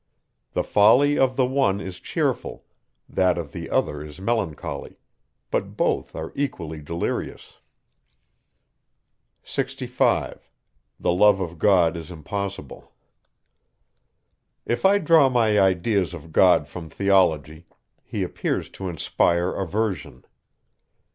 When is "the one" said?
1.35-1.79